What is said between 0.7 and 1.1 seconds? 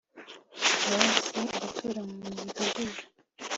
na